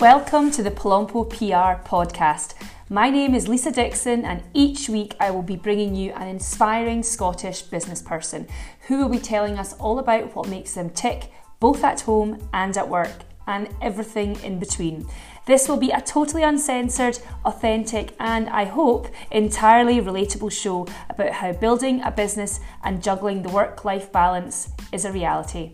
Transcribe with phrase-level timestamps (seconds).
[0.00, 2.54] Welcome to the Palompo PR podcast.
[2.88, 7.02] My name is Lisa Dixon, and each week I will be bringing you an inspiring
[7.02, 8.46] Scottish business person
[8.86, 12.76] who will be telling us all about what makes them tick, both at home and
[12.76, 15.04] at work, and everything in between.
[15.46, 21.54] This will be a totally uncensored, authentic, and I hope entirely relatable show about how
[21.54, 25.72] building a business and juggling the work life balance is a reality.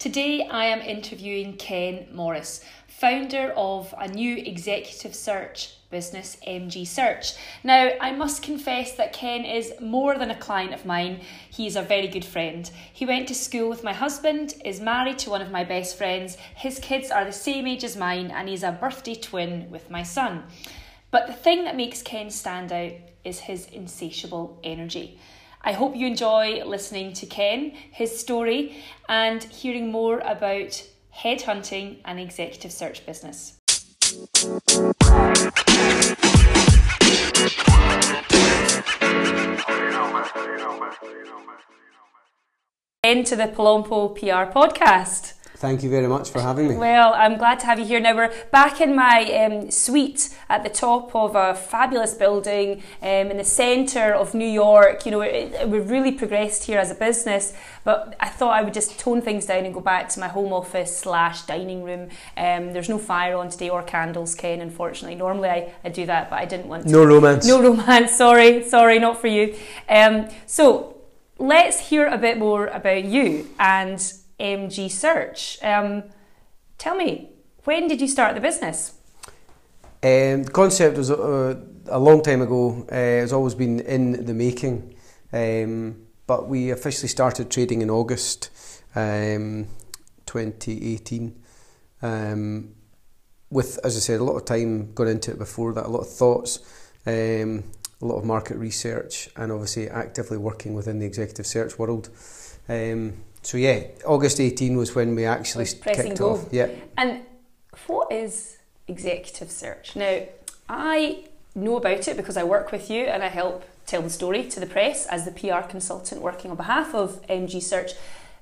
[0.00, 7.34] Today I am interviewing Ken Morris, founder of a new executive search business, MG Search.
[7.62, 11.82] Now, I must confess that Ken is more than a client of mine, he's a
[11.82, 12.70] very good friend.
[12.90, 16.38] He went to school with my husband, is married to one of my best friends,
[16.56, 20.02] his kids are the same age as mine, and he's a birthday twin with my
[20.02, 20.44] son.
[21.10, 22.92] But the thing that makes Ken stand out
[23.22, 25.18] is his insatiable energy.
[25.62, 30.82] I hope you enjoy listening to Ken, his story, and hearing more about
[31.14, 33.58] headhunting and executive search business.
[43.04, 45.34] Into the Palompo PR podcast.
[45.60, 46.76] Thank you very much for having me.
[46.76, 48.00] Well, I'm glad to have you here.
[48.00, 53.30] Now, we're back in my um, suite at the top of a fabulous building um,
[53.30, 55.04] in the centre of New York.
[55.04, 57.52] You know, it, it, we've really progressed here as a business,
[57.84, 60.50] but I thought I would just tone things down and go back to my home
[60.50, 62.08] office slash dining room.
[62.38, 65.16] Um, there's no fire on today or candles, Ken, unfortunately.
[65.16, 66.90] Normally I, I do that, but I didn't want to.
[66.90, 67.46] No romance.
[67.46, 69.54] No romance, sorry, sorry, not for you.
[69.90, 70.96] Um, so,
[71.38, 75.58] let's hear a bit more about you and MG Search.
[75.62, 76.04] Um,
[76.78, 77.30] tell me,
[77.64, 78.94] when did you start the business?
[80.02, 82.86] Um, the concept was uh, a long time ago.
[82.90, 84.94] Uh, it's always been in the making,
[85.32, 88.50] um, but we officially started trading in August
[88.94, 89.66] um,
[90.26, 91.38] 2018.
[92.02, 92.74] Um,
[93.50, 96.00] with, as I said, a lot of time gone into it before that, a lot
[96.00, 96.60] of thoughts,
[97.06, 97.64] um,
[98.00, 102.08] a lot of market research, and obviously actively working within the executive search world.
[102.68, 106.32] Um, so yeah, August 18 was when we actually kicked go.
[106.32, 106.48] off.
[106.50, 106.68] Yeah.
[106.96, 107.22] And
[107.86, 109.96] what is executive search?
[109.96, 110.22] Now,
[110.68, 111.24] I
[111.54, 114.60] know about it because I work with you and I help tell the story to
[114.60, 117.92] the press as the PR consultant working on behalf of MG Search.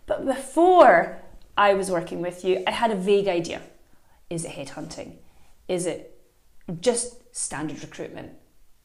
[0.07, 1.19] But before
[1.57, 3.63] I was working with you, I had a vague idea.
[4.29, 5.17] Is it headhunting?
[5.69, 6.21] Is it
[6.81, 8.33] just standard recruitment?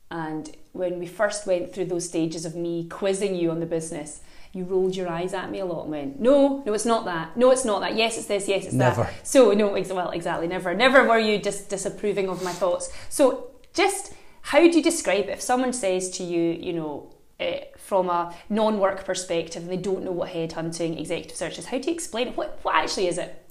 [0.09, 4.22] And when we first went through those stages of me quizzing you on the business,
[4.53, 7.36] you rolled your eyes at me a lot and went, no, no, it's not that.
[7.36, 7.96] No, it's not that.
[7.96, 8.47] Yes, it's this.
[8.47, 9.03] Yes, it's never.
[9.03, 9.28] that.
[9.28, 10.75] So, no, ex- well, exactly, never.
[10.75, 12.94] Never were you just disapproving of my thoughts.
[13.09, 15.30] So, just how do you describe it?
[15.30, 20.03] If someone says to you, you know, uh, from a non-work perspective, and they don't
[20.03, 22.38] know what headhunting, executive search is, how do you explain it?
[22.38, 23.44] What, what actually is it?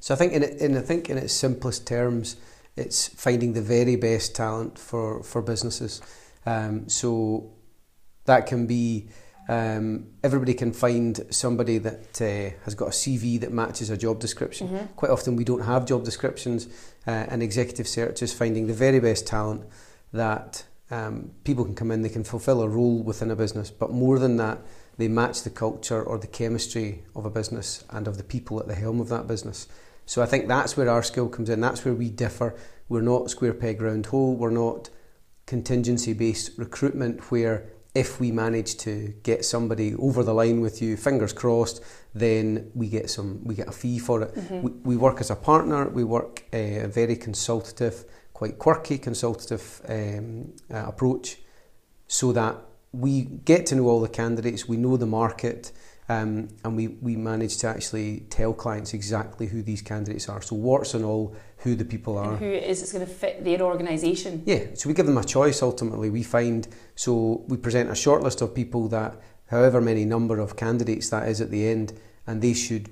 [0.00, 2.36] So I think, in, in I think in its simplest terms,
[2.74, 6.00] it's finding the very best talent for for businesses.
[6.46, 7.50] Um, so
[8.24, 9.08] that can be
[9.48, 14.20] um, everybody can find somebody that uh, has got a CV that matches a job
[14.20, 14.68] description.
[14.68, 14.86] Mm-hmm.
[14.94, 16.68] Quite often we don't have job descriptions,
[17.06, 19.64] uh, and executive search is finding the very best talent
[20.12, 23.90] that um, people can come in, they can fulfill a role within a business, but
[23.90, 24.58] more than that,
[24.96, 28.66] they match the culture or the chemistry of a business and of the people at
[28.66, 29.68] the helm of that business.
[30.06, 31.60] So I think that's where our skill comes in.
[31.60, 32.54] That's where we differ.
[32.88, 34.34] We're not square peg round hole.
[34.34, 34.88] We're not
[35.46, 40.96] contingency based recruitment where if we manage to get somebody over the line with you,
[40.96, 41.82] fingers crossed,
[42.14, 44.34] then we get some, we get a fee for it.
[44.34, 44.62] Mm-hmm.
[44.62, 45.88] We, we, work as a partner.
[45.88, 51.38] We work a very consultative, quite quirky consultative um, uh, approach,
[52.06, 52.56] so that
[52.92, 54.68] we get to know all the candidates.
[54.68, 55.72] We know the market.
[56.10, 60.40] Um, and we, we manage to actually tell clients exactly who these candidates are.
[60.40, 62.30] So, warts and all, who the people are.
[62.30, 64.42] And who it is it's going to fit their organisation.
[64.46, 66.08] Yeah, so we give them a choice ultimately.
[66.08, 70.56] We find, so we present a short list of people that, however many number of
[70.56, 71.92] candidates that is at the end,
[72.26, 72.90] and they should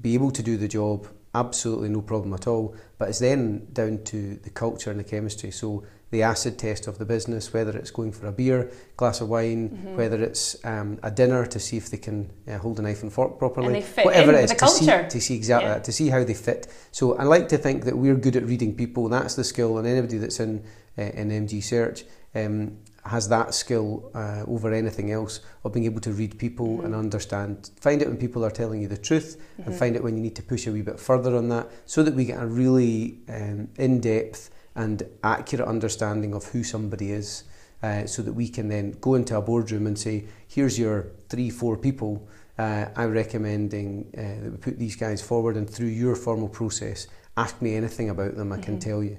[0.00, 2.74] be able to do the job, absolutely no problem at all.
[2.98, 5.50] But it's then down to the culture and the chemistry.
[5.50, 9.30] So the acid test of the business, whether it's going for a beer, glass of
[9.30, 9.96] wine, mm-hmm.
[9.96, 13.10] whether it's um, a dinner to see if they can uh, hold a knife and
[13.10, 15.74] fork properly, and whatever it is, to see, to see exactly yeah.
[15.74, 16.70] that, to see how they fit.
[16.92, 19.08] So I like to think that we're good at reading people.
[19.08, 20.62] That's the skill, and anybody that's in
[20.98, 22.04] uh, in MG Search
[22.34, 22.76] um,
[23.06, 26.84] has that skill uh, over anything else of being able to read people mm-hmm.
[26.84, 27.70] and understand.
[27.80, 29.70] Find it when people are telling you the truth, mm-hmm.
[29.70, 32.02] and find it when you need to push a wee bit further on that, so
[32.02, 37.44] that we get a really um, in depth and accurate understanding of who somebody is
[37.82, 41.50] uh, so that we can then go into a boardroom and say, here's your three,
[41.50, 42.26] four people.
[42.58, 47.06] uh, I'm recommending uh, that we put these guys forward and through your formal process,
[47.36, 48.52] ask me anything about them.
[48.52, 48.90] I can Mm-hmm.
[48.90, 49.18] tell you.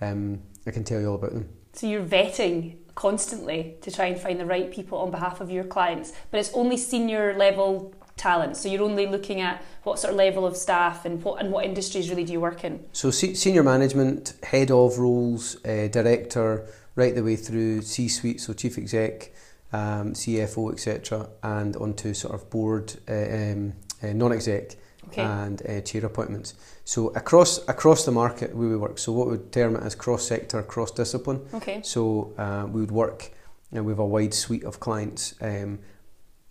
[0.00, 1.48] Um, I can tell you all about them.
[1.72, 5.64] So you're vetting constantly to try and find the right people on behalf of your
[5.64, 8.56] clients, but it's only senior level talent.
[8.56, 11.64] So you're only looking at what sort of level of staff and what and what
[11.64, 12.84] industries really do you work in.
[12.92, 16.66] So se- senior management, head of roles, uh, director,
[16.96, 19.32] right the way through C-suite, so chief exec,
[19.72, 23.72] um, CFO, etc., and onto sort of board, uh, um,
[24.02, 24.76] uh, non-exec,
[25.08, 25.20] Okay.
[25.22, 26.54] and uh, chair appointments.
[26.84, 28.98] So across across the market we would work.
[28.98, 31.42] So what we would term it as cross sector, cross discipline.
[31.52, 31.82] okay.
[31.82, 33.30] So uh, we would work
[33.72, 35.34] and we have a wide suite of clients.
[35.42, 35.80] Um,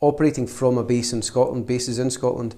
[0.03, 2.55] operating from a base in Scotland, bases in Scotland,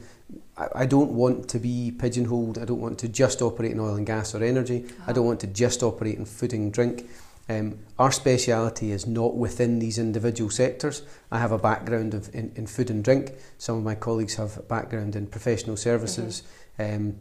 [0.57, 2.57] I, I don't want to be pigeonholed.
[2.57, 4.85] I don't want to just operate in oil and gas or energy.
[5.05, 7.07] I don't want to just operate in food and drink.
[7.47, 11.03] Um, our speciality is not within these individual sectors.
[11.31, 13.33] I have a background of in, in food and drink.
[13.59, 16.41] Some of my colleagues have a background in professional services,
[16.79, 17.17] um,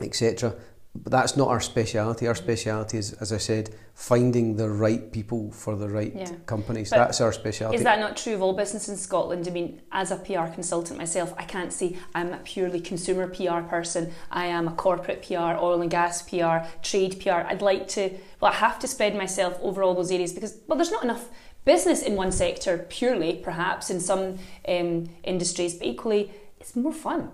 [0.00, 0.54] etc.
[0.92, 2.26] But that's not our speciality.
[2.26, 6.32] Our speciality is, as I said, finding the right people for the right Yeah.
[6.46, 6.90] companies.
[6.90, 7.76] But that's our speciality.
[7.78, 9.46] Is that not true of all business in Scotland?
[9.46, 13.60] I mean, as a PR consultant myself, I can't say I'm a purely consumer PR
[13.60, 14.12] person.
[14.32, 17.46] I am a corporate PR, oil and gas PR, trade PR.
[17.46, 18.10] I'd like to,
[18.40, 21.28] well, I have to spread myself over all those areas because, well, there's not enough
[21.64, 27.30] business in one sector purely, perhaps, in some um, industries, but equally, it's more fun.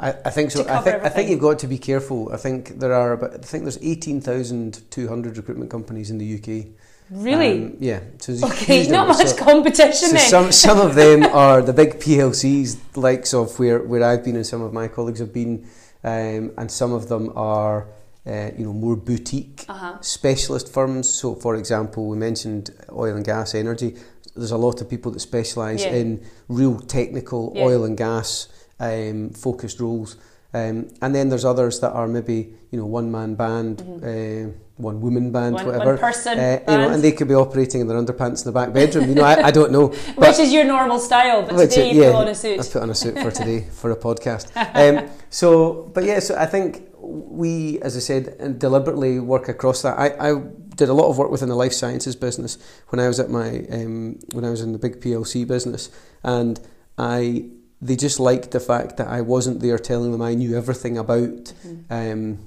[0.00, 0.64] I, I think so.
[0.68, 2.30] I think, I think you've got to be careful.
[2.32, 6.66] I think there are about, I think there's 18,200 recruitment companies in the UK.
[7.10, 7.64] Really?
[7.64, 8.00] Um, yeah.
[8.18, 10.28] So there's okay, not much So- competition So then.
[10.28, 14.46] some some of them are the big PLCs, likes of where, where I've been and
[14.46, 15.66] some of my colleagues have been,
[16.04, 17.86] um, and some of them are
[18.26, 19.96] uh, you know more boutique Uh-huh.
[20.02, 21.08] specialist firms.
[21.08, 23.96] So, for example, we mentioned oil and gas, energy.
[24.36, 25.94] There's a lot of people that specialise Yeah.
[25.94, 27.64] in real technical Yeah.
[27.64, 28.48] oil and gas
[28.80, 30.16] um, focused roles.
[30.54, 35.00] Um, and then there's others that are maybe you know one man band, uh, one
[35.00, 35.66] woman band, Mm-hmm.
[35.66, 35.98] One- one whatever.
[35.98, 38.72] person uh, you know, and they could be operating in their underpants in the back
[38.72, 39.08] bedroom.
[39.10, 39.88] You know, I, I don't know.
[40.16, 42.60] Which is your normal style, but today you yeah, put on a suit.
[42.60, 44.46] I put on a suit for today for a podcast.
[44.74, 49.98] Um, so, but yeah, so I think we, as I said, deliberately work across that.
[49.98, 50.40] I, I
[50.76, 52.56] did a lot of work within the life sciences business
[52.88, 55.90] when I was at my um, when I was in the big PLC business,
[56.22, 56.58] and
[56.96, 60.98] I they just liked the fact that I wasn't there telling them I knew everything
[60.98, 61.52] about
[61.90, 62.38] um,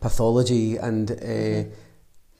[0.00, 1.10] pathology and.
[1.10, 1.70] Uh,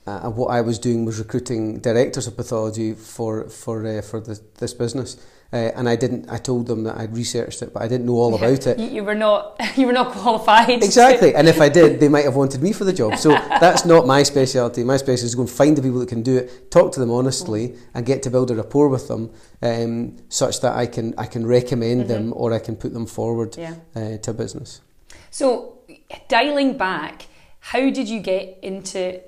[0.07, 4.41] uh, what I was doing was recruiting directors of pathology for for uh, for the,
[4.57, 5.15] this business,
[5.53, 6.29] uh, and I didn't.
[6.31, 8.79] I told them that I'd researched it, but I didn't know all about it.
[8.79, 10.83] You, were not you were not qualified.
[10.83, 13.17] Exactly, and if I did, they might have wanted me for the job.
[13.17, 14.83] So that's not my specialty.
[14.83, 17.11] My specialty is go and find the people that can do it, talk to them
[17.11, 19.31] honestly, and get to build a rapport with them,
[19.61, 23.57] um, such that I can I can recommend them or I can put them forward
[23.57, 23.75] Yeah.
[23.95, 24.81] uh, to business.
[25.29, 25.79] So,
[26.27, 27.27] dialing back,
[27.59, 29.21] how did you get into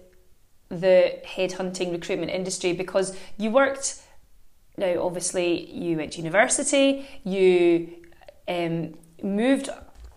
[0.69, 2.73] the headhunting recruitment industry?
[2.73, 4.01] Because you worked,
[4.77, 7.89] now obviously you went to university, you
[8.47, 9.69] um, moved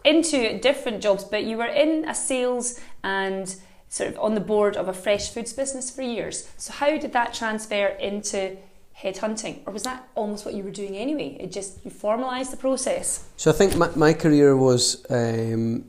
[0.04, 3.56] into different jobs, but you were in a sales and
[3.88, 6.48] sort of on the board of a fresh foods business for years.
[6.56, 8.56] So, how did that transfer into
[9.02, 9.60] headhunting?
[9.66, 11.36] Or was that almost what you were doing anyway?
[11.38, 13.28] It just, you formalised the process?
[13.36, 15.84] So I think my, my career was um,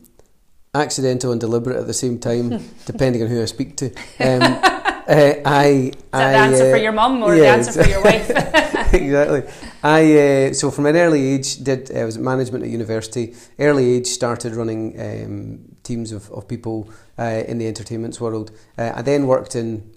[0.73, 3.87] accidental and deliberate at the same time, depending on who I speak to.
[4.19, 4.76] Um,
[5.07, 8.03] uh, I, Is that the answer uh, for your mum or the answer for your
[8.03, 8.29] wife?
[8.93, 9.43] exactly.
[9.83, 13.35] I uh, so from an early age did uh, I was at management at university.
[13.59, 18.51] Early age started running um, teams of, of people uh, in the entertainment world.
[18.77, 19.91] Uh, I then worked in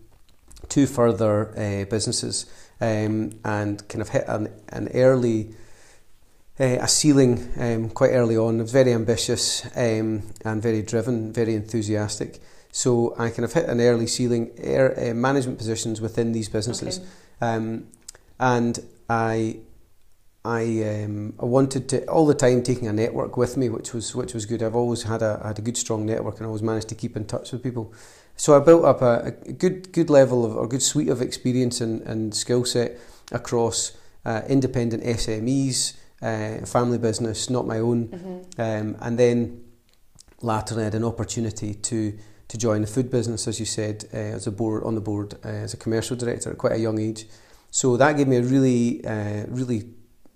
[0.69, 2.47] two further uh, businesses
[2.81, 5.55] um, and kind of hit an, an early
[6.59, 8.59] uh, a ceiling um, quite early on.
[8.59, 12.41] I was very ambitious um, and very driven, very enthusiastic.
[12.73, 16.99] So I kind of hit an early ceiling, air, uh, management positions within these businesses.
[16.99, 17.07] Okay.
[17.41, 17.89] Um,
[18.39, 19.59] and I,
[20.45, 20.63] I,
[21.05, 24.33] um, I wanted to all the time taking a network with me, which was which
[24.33, 24.63] was good.
[24.63, 27.27] I've always had a had a good strong network, and always managed to keep in
[27.27, 27.93] touch with people.
[28.37, 31.81] So I built up a, a good good level of or good suite of experience
[31.83, 32.99] and, and skill set
[33.33, 33.93] across
[34.25, 38.61] uh, independent SMEs, uh, family business, not my own, Mm-hmm.
[38.61, 39.65] um, and then
[40.41, 42.19] latterly I had an opportunity to
[42.53, 45.29] to join the food business, as you said, uh, as a board on the board
[45.45, 47.23] uh, as a commercial director at quite a young age.
[47.71, 49.81] So that gave me a really, uh, really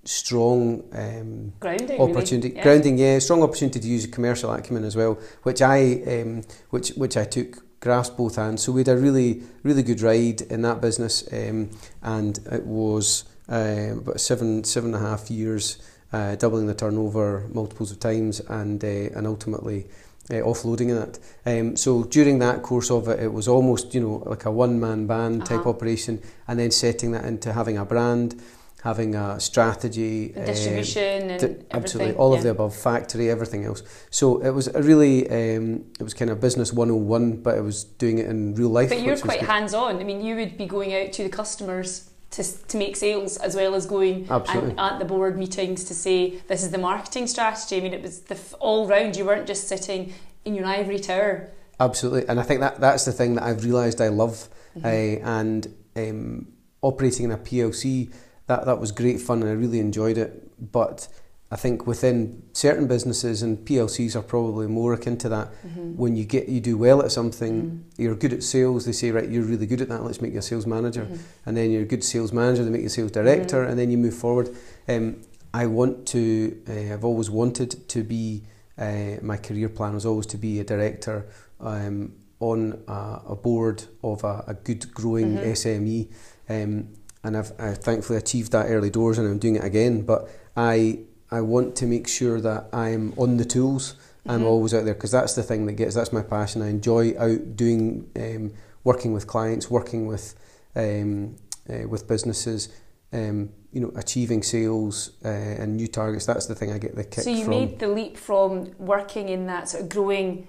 [0.05, 2.01] strong um, Grounding.
[2.01, 2.57] opportunity, Really.
[2.57, 2.63] Yeah.
[2.63, 6.89] grounding, yeah, strong opportunity to use a commercial acumen as well, which I, um, which
[7.03, 8.63] which I took, grasped both hands.
[8.63, 11.71] So we had a really, really good ride in that business, um,
[12.03, 15.79] and it was uh, about seven, seven and a half years.
[16.13, 19.87] uh, doubling the turnover multiples of times, and uh, and ultimately
[20.31, 21.19] uh, offloading that.
[21.47, 24.79] Um, so during that course of it, it was almost you know like a one
[24.81, 25.71] man band type Uh-huh.
[25.71, 28.41] operation, and then setting that into having a brand,
[28.83, 31.65] having a strategy, And distribution di- everything.
[31.73, 32.37] absolutely all yeah.
[32.39, 33.83] of the above, factory, everything else.
[34.11, 37.85] So it was a really um, it was kind of business 101, but it was
[37.85, 38.89] doing it in real life.
[38.91, 39.99] But you're quite hands on.
[40.01, 43.55] I mean, you would be going out to the customers to, to make sales as
[43.57, 47.77] well as going and at the board meetings to say this is the marketing strategy.
[47.77, 49.17] I mean, it was the f- all round.
[49.17, 50.13] You weren't just sitting
[50.45, 51.51] in your ivory tower.
[51.81, 54.87] Absolutely, and I think that that's the thing that I've realised I love, Mm-hmm.
[54.87, 56.49] uh, and um,
[56.83, 58.13] operating in a PLC
[58.49, 60.51] that that was great fun and I really enjoyed it.
[60.73, 61.07] But
[61.51, 65.53] I think within certain businesses and PLCs are probably more akin to that.
[65.65, 65.97] Mm-hmm.
[65.97, 68.87] When you get you do well at something, you're good at sales.
[68.87, 70.03] They say right, you're really good at that.
[70.03, 71.17] Let's make you a sales manager, Mm-hmm.
[71.47, 72.65] and then you're a good sales manager.
[72.65, 74.49] They make you a sales director, and then you move forward.
[74.89, 75.23] Um,
[75.53, 76.61] I want to.
[76.69, 78.45] Uh, I've always wanted to be.
[78.77, 81.27] Uh, my career plan was always to be a director
[81.61, 85.53] um, on a, a board of a, a good growing Mhm.
[85.53, 86.09] SME,
[86.49, 86.89] um,
[87.23, 90.03] and I've I thankfully achieved that early doors, and I'm doing it again.
[90.03, 90.99] But I
[91.35, 93.97] I want to make sure that I'm on the tools.
[94.27, 94.47] I'm Mhm.
[94.47, 95.95] always out there because that's the thing that gets.
[95.95, 96.63] That's my passion.
[96.63, 98.53] I enjoy out doing, um,
[98.85, 100.35] working with clients, working with
[100.77, 101.37] um,
[101.71, 102.69] uh, with businesses.
[103.13, 106.27] Um, you know, achieving sales uh, and new targets.
[106.27, 107.51] That's the thing I get the kick So you from.
[107.51, 110.47] made the leap from working in that sort of growing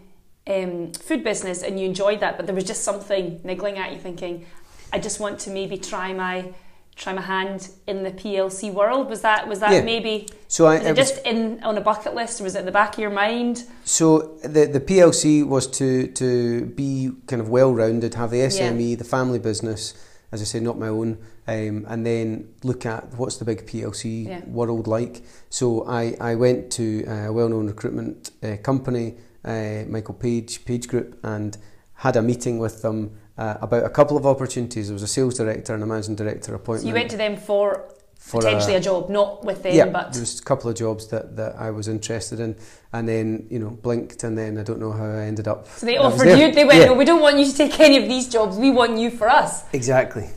[0.48, 4.00] um, food business and you enjoyed that, but there was just something niggling at you,
[4.00, 4.46] thinking,
[4.94, 6.54] I just want to maybe try my
[6.96, 9.10] try my hand in the PLC world.
[9.10, 9.82] Was that was that Yeah.
[9.82, 12.60] maybe so I, was it was- just in on a bucket list, or was it
[12.60, 13.64] in the back of your mind?
[13.84, 18.96] So the the PLC was to to be kind of well rounded, have the SME,
[18.98, 19.94] the family business,
[20.32, 24.28] as I say, not my own, um, and then look at what's the big PLC
[24.28, 24.42] Yeah.
[24.48, 25.24] world like.
[25.50, 30.88] So I I went to a well known recruitment uh, company, uh, Michael Page Page
[30.88, 31.58] Group, and
[31.96, 33.12] had a meeting with them.
[33.38, 34.88] Uh, about a couple of opportunities.
[34.88, 36.84] There was a sales director and a managing director appointment.
[36.84, 40.14] So you went to them for, for potentially a, job, not with them, yeah, but
[40.14, 42.56] there was a couple of jobs that, that I was interested in,
[42.94, 45.68] and then you know blinked, and then I don't know how I ended up.
[45.68, 46.50] so they offered you.
[46.54, 46.86] They went, Yeah.
[46.86, 48.56] no, we don't want you to take any of these jobs.
[48.56, 49.66] We want you for us.
[49.74, 50.30] Exactly.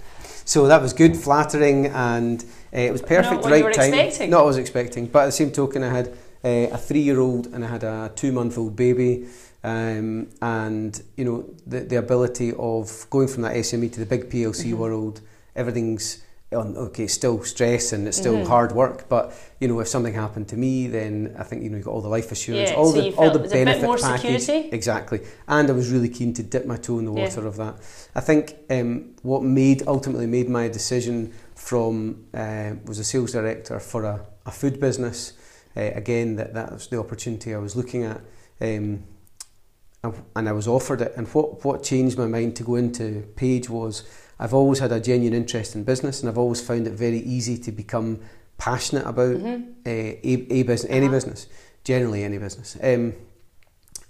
[0.45, 2.43] So that was good, flattering, and
[2.75, 3.31] uh, it was perfect.
[3.31, 3.95] Not what right time.
[3.95, 4.31] expecting.
[4.31, 6.09] Not what I was expecting, but at the same token, I had
[6.43, 9.27] uh, a three-year-old and I had a two-month-old baby,
[9.65, 14.31] um, and you know the the ability of going from that SME to the big
[14.31, 14.79] PLC Mm-hmm.
[14.79, 15.21] world.
[15.57, 18.47] Everything's on okay, still stress and it's still Mhm.
[18.47, 21.77] hard work, but you know if something happened to me, then I think you know
[21.77, 23.65] you've got all the life assurance, Yeah, all so the all the there's a bit
[23.67, 24.41] benefit more package.
[24.43, 24.71] security?
[24.75, 27.21] Exactly, and I was really keen to dip my toe in the Yeah.
[27.25, 27.75] water of that.
[28.15, 33.79] I think um, what made ultimately made my decision from uh, was a sales director
[33.81, 35.33] for a, a food business.
[35.77, 38.21] Uh, again, that that was the opportunity I was looking at,
[38.63, 39.03] um,
[40.03, 41.13] and, and I was offered it.
[41.17, 44.05] And what what changed my mind to go into Page was
[44.39, 47.59] I've always had a genuine interest in business, and I've always found it very easy
[47.59, 48.21] to become
[48.57, 49.63] passionate about Mhm.
[49.87, 51.15] uh, a, a business, any Uh-huh.
[51.17, 51.47] business,
[51.85, 52.77] generally any business.
[52.83, 53.15] Um,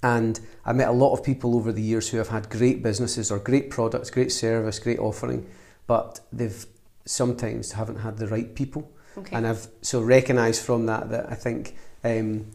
[0.03, 3.31] and I met a lot of people over the years who have had great businesses
[3.31, 5.47] or great products, great service, great offering,
[5.87, 6.67] but they've
[7.05, 8.91] sometimes haven't had the right people.
[9.17, 9.35] Okay.
[9.35, 12.47] And I've so recognised from that that I think um,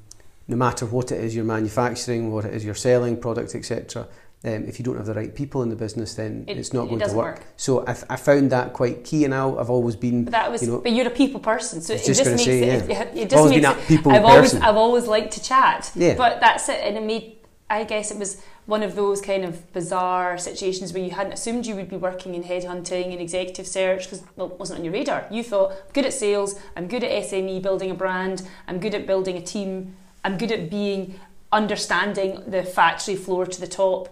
[0.48, 4.08] no matter what it is you're manufacturing, what it is you're selling, product, etc.,
[4.46, 6.88] um, if you don't have the right people in the business, then It- it's not
[6.88, 7.36] it going to work.
[7.38, 7.42] work.
[7.56, 10.26] So I found that quite key, and I- I've always been.
[10.26, 12.60] But that was, you know, but you're a people person, so it just makes say,
[12.62, 12.90] it.
[12.90, 13.04] yeah.
[13.04, 14.62] It, it I've just always makes been that people I've always, person.
[14.64, 15.92] I've always liked to chat.
[15.96, 16.16] Yeah.
[16.16, 17.38] But that's it, and it made.
[17.70, 21.66] I guess it was one of those kind of bizarre situations where you hadn't assumed
[21.66, 24.94] you would be working in headhunting and executive search because well, it wasn't on your
[24.94, 25.26] radar.
[25.32, 28.94] You thought, I'm good at sales, I'm good at SME building a brand, I'm good
[28.94, 31.20] at building a team, I'm good at being
[31.52, 34.10] understanding the factory floor to the top.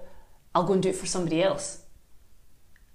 [0.53, 1.79] I'll go and do it for somebody else.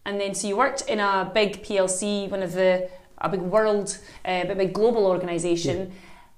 [0.04, 3.98] And then so you worked in a big PLC, one of the a big world,
[4.24, 5.92] uh, a big global organisation.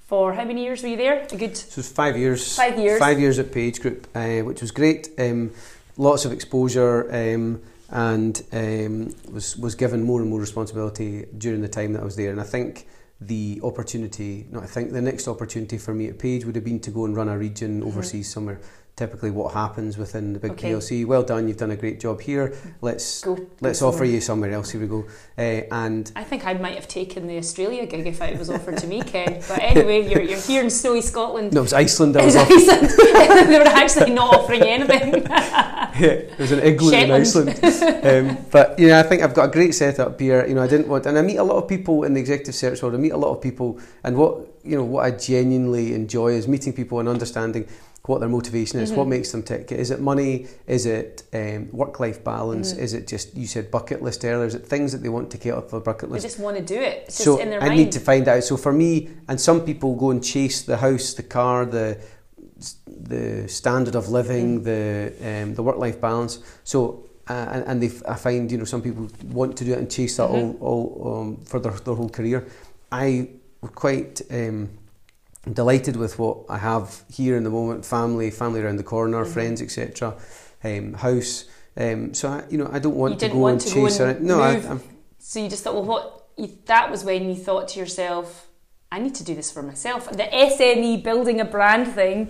[0.06, 1.26] For how many years were you there?
[1.30, 2.56] A good So it's five years.
[2.56, 2.98] Five years.
[2.98, 5.10] Five years at Page Group, uh, which was great.
[5.18, 5.50] Um,
[5.98, 11.68] lots of exposure, um, and um, was was given more and more responsibility during the
[11.68, 12.30] time that I was there.
[12.30, 12.86] And I think
[13.20, 16.80] the opportunity, no, I think the next opportunity for me at Page would have been
[16.80, 17.88] to go and run a region Mm-hmm.
[17.88, 18.60] overseas somewhere
[18.98, 20.72] typically what happens within the big Okay.
[20.72, 21.06] PLC.
[21.06, 22.54] Well done, you've done a great job here.
[22.82, 23.38] Let's Go.
[23.60, 24.14] let's go offer somewhere.
[24.14, 24.70] you somewhere else.
[24.70, 25.04] Here we go.
[25.38, 28.76] Uh, and I think I might have taken the Australia gig if it was offered
[28.78, 29.40] to me, Ken.
[29.48, 31.52] But anyway, you're, you're here in snowy Scotland.
[31.54, 32.16] no, it was Iceland.
[32.16, 32.50] I was It's off.
[32.50, 33.48] Iceland.
[33.48, 35.22] they were actually not offering you anything.
[36.02, 37.50] yeah, it was an igloo in Iceland.
[38.04, 40.44] um, but you know, I think I've got a great setup here.
[40.46, 42.54] You know, I didn't want, and I meet a lot of people in the executive
[42.54, 42.94] search world.
[42.94, 46.46] I meet a lot of people, and what you know, what I genuinely enjoy is
[46.46, 47.66] meeting people and understanding
[48.06, 49.10] what their motivation is, what Mhm.
[49.10, 49.70] makes them tick.
[49.70, 50.46] Is it money?
[50.66, 52.72] Is it um, work-life balance?
[52.72, 52.78] Mhm.
[52.78, 54.46] Is it just you said bucket list earlier?
[54.46, 56.22] Is it things that they want to get off their bucket list?
[56.22, 57.02] They just want to do it.
[57.06, 57.78] It's just so in their I mind.
[57.80, 58.44] need to find out.
[58.44, 61.98] So for me, and some people go and chase the house, the car, the
[62.86, 66.38] the standard of living, the um, the work life balance.
[66.64, 69.78] So uh, and, and they, I find you know some people want to do it
[69.78, 70.34] and chase that Mhm.
[70.34, 72.46] all all um, for their, their whole career.
[72.90, 73.28] I
[73.74, 74.22] quite
[75.52, 77.84] delighted with what I have here in the moment.
[77.84, 79.32] Family, family around the corner, Mhm.
[79.32, 80.14] friends, etc.
[80.64, 81.44] Um, house.
[81.76, 84.00] Um, so I, you know I don't want to go want and to go chase
[84.00, 84.24] and around.
[84.24, 84.78] No, I,
[85.18, 86.26] So you just thought, well, what?
[86.36, 88.46] You, that was when you thought to yourself,
[88.90, 90.10] I need to do this for myself.
[90.10, 92.28] The SME building a brand thing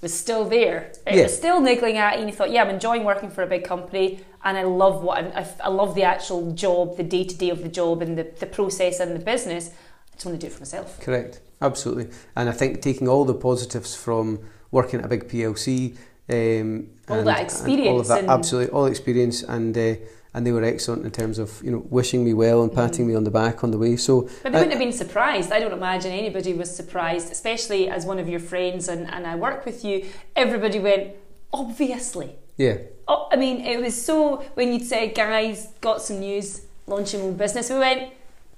[0.00, 0.92] was still there.
[1.06, 1.22] It Yeah.
[1.22, 3.64] was still niggling at you, and you thought, yeah, I'm enjoying working for a big
[3.64, 7.34] company, and I love what I'm, I, I love the actual job, the day to
[7.36, 9.70] day of the job, and the, the process and the business.
[9.70, 11.00] I just want to do it for myself.
[11.00, 12.08] Correct, absolutely.
[12.36, 14.38] And I think taking all the positives from
[14.70, 15.96] working at a big PLC,
[16.28, 19.94] um, All and- that and all experience of that, absolutely, all experience, and uh,
[20.36, 23.08] and they were excellent in terms of you know wishing me well and patting Mhm.
[23.10, 23.96] me on the back on the way.
[23.96, 25.52] So But they I- wouldn't have been surprised.
[25.52, 29.36] I don't imagine anybody was surprised, especially as one of your friends and, and I
[29.36, 30.06] work with you.
[30.34, 31.04] Everybody went,
[31.52, 32.30] obviously.
[32.56, 37.20] yeah, Oh, I mean, it was so when you'd say, guys, got some news, launching
[37.20, 38.12] own business, we went,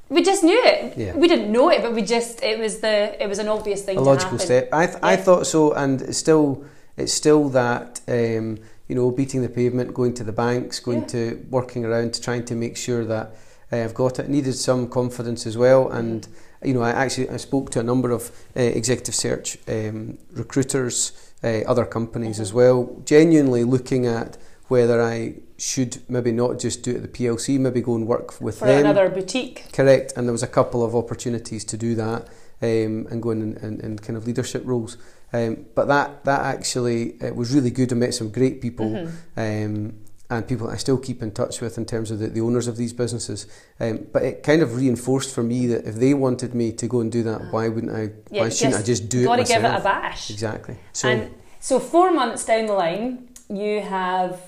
[0.08, 0.96] we just knew it.
[0.96, 1.16] Yeah.
[1.16, 3.96] We didn't know it, but we just, it was the, it was an obvious thing
[3.96, 4.68] a logical step.
[4.72, 6.64] I th- I thought so, and it's still
[6.96, 8.58] it's still that um,
[8.88, 11.06] you know beating the pavement, going to the banks, going Yeah.
[11.08, 13.34] to working around to trying to make sure that
[13.72, 14.28] uh, I've got it.
[14.28, 16.26] Needed some confidence as well, and
[16.62, 21.12] you know I actually I spoke to a number of uh, executive search um, recruiters,
[21.42, 22.54] uh, other companies as Mhm.
[22.54, 27.58] well, genuinely looking at whether I should maybe not just do it at the PLC,
[27.58, 28.80] maybe go and work with For them.
[28.80, 29.64] another boutique.
[29.72, 32.28] Correct, and there was a couple of opportunities to do that
[32.62, 34.96] um, and go in, in, in kind of leadership roles.
[35.32, 37.92] Um, but that that actually it was really good.
[37.92, 39.10] I met some great people Mhm.
[39.36, 39.94] um,
[40.30, 42.76] and people I still keep in touch with in terms of the, the owners of
[42.76, 43.46] these businesses.
[43.80, 47.00] Um, but it kind of reinforced for me that if they wanted me to go
[47.00, 48.10] and do that, why wouldn't I?
[48.30, 50.30] Yeah, why shouldn't I just do it Got to give it a bash.
[50.30, 50.76] Exactly.
[50.92, 54.40] So and so four months down the line, you have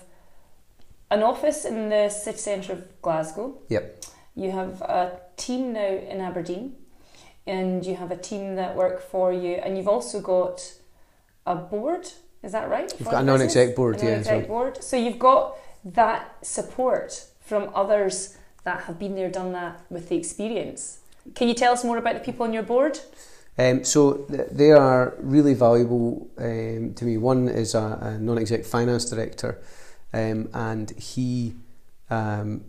[1.10, 3.58] an office in the city centre of Glasgow.
[3.68, 4.04] Yep.
[4.34, 6.74] You have a team now in Aberdeen,
[7.46, 10.72] and you have a team that work for you, and you've also got
[11.46, 12.08] a board.
[12.42, 12.92] Is that right?
[12.98, 14.82] We've got a non-exec board, A yeah, non-exec so- board.
[14.84, 20.16] So you've got that support from others that have been there, done that with the
[20.16, 20.98] experience.
[21.34, 22.98] Can you tell us more about the people on your board?
[23.58, 27.16] Um, so th- they are really valuable um, to me.
[27.16, 29.58] One is a, a non-exec finance director,
[30.12, 31.54] um, and he,
[32.10, 32.64] um,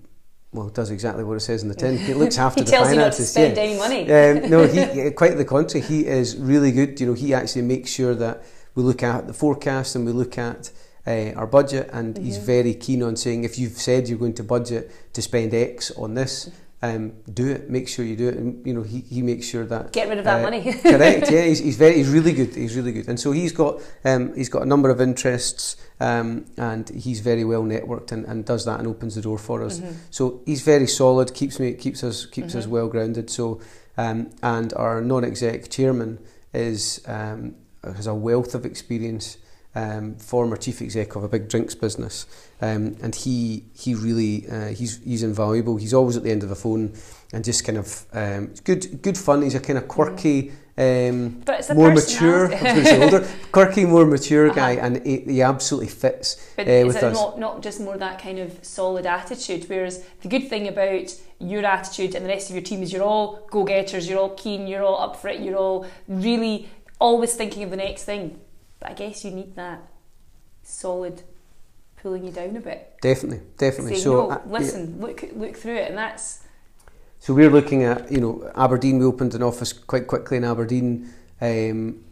[0.52, 1.98] well, does exactly what it says in the tin.
[1.98, 3.32] He looks after he the tells you not to finances.
[3.32, 3.64] spend yeah.
[3.64, 4.02] any money.
[4.12, 5.86] Um, no, he quite the contrary.
[5.86, 7.00] He is really good.
[7.00, 8.44] You know, he actually makes sure that
[8.76, 10.72] we look at the forecast and we look at
[11.08, 12.44] uh, our budget, and he's Mhm.
[12.44, 16.14] very keen on saying if you've said you're going to budget to spend X on
[16.14, 16.50] this,
[16.82, 17.70] um, do it.
[17.70, 18.36] Make sure you do it.
[18.36, 20.62] And you know, he, he makes sure that Get rid of that uh, money.
[20.82, 21.30] correct.
[21.32, 22.56] Yeah, he's, he's very he's really good.
[22.56, 26.46] He's really good, and so he's got um, he's got a number of interests, um,
[26.58, 29.80] and he's very well networked and, and does that and opens the door for us.
[29.80, 29.94] Mhm.
[30.10, 31.34] So he's very solid.
[31.34, 32.70] Keeps me keeps us keeps us Mhm.
[32.70, 33.30] well grounded.
[33.30, 33.60] So
[33.98, 36.20] um, and our non-exec chairman
[36.54, 39.38] is um, has a wealth of experience.
[39.76, 42.26] Um, former chief exec of a big drinks business,
[42.60, 45.78] um, and he he really uh, he's he's invaluable.
[45.78, 46.94] He's always at the end of the phone,
[47.32, 49.44] and just kind of um, good good fun.
[49.44, 52.46] He's a kind of quirky, um, But it's a more mature.
[52.52, 52.58] I personality.
[52.58, 54.56] was going to say older, quirky, more mature Uh-huh.
[54.56, 57.14] guy, and he, he absolutely fits But uh, is with it us.
[57.14, 59.66] not, not just more that kind of solid attitude?
[59.70, 63.04] Whereas the good thing about your attitude and the rest of your team is you're
[63.04, 66.68] all go getters, you're all keen, you're all up for it, you're all really
[67.00, 68.40] always thinking of the next thing.
[68.80, 69.82] But I guess you need that
[70.64, 71.24] solid
[72.02, 72.96] pulling you down a bit.
[73.02, 73.92] Definitely, definitely.
[73.96, 74.52] Saying, so no, uh, yeah.
[74.60, 76.44] listen, look look through it, and that's
[77.20, 79.00] So we're looking at, you know, Aberdeen.
[79.00, 81.10] We opened an office quite quickly in Aberdeen,
[81.42, 82.04] um,